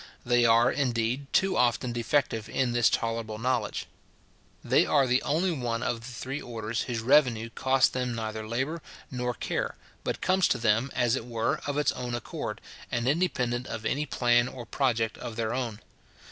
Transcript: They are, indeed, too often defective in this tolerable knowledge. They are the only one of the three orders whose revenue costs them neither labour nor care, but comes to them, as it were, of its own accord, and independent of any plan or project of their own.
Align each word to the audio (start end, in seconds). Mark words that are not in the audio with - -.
They 0.25 0.45
are, 0.45 0.71
indeed, 0.71 1.31
too 1.31 1.55
often 1.55 1.91
defective 1.93 2.49
in 2.49 2.71
this 2.71 2.89
tolerable 2.89 3.37
knowledge. 3.37 3.85
They 4.63 4.83
are 4.83 5.05
the 5.05 5.21
only 5.21 5.51
one 5.51 5.83
of 5.83 6.01
the 6.01 6.07
three 6.07 6.41
orders 6.41 6.81
whose 6.81 7.01
revenue 7.01 7.51
costs 7.51 7.89
them 7.89 8.15
neither 8.15 8.47
labour 8.47 8.81
nor 9.11 9.35
care, 9.35 9.75
but 10.03 10.19
comes 10.19 10.47
to 10.47 10.57
them, 10.57 10.89
as 10.95 11.15
it 11.15 11.27
were, 11.27 11.61
of 11.67 11.77
its 11.77 11.91
own 11.91 12.15
accord, 12.15 12.61
and 12.91 13.07
independent 13.07 13.67
of 13.67 13.85
any 13.85 14.07
plan 14.07 14.47
or 14.47 14.65
project 14.65 15.19
of 15.19 15.35
their 15.35 15.53
own. 15.53 15.79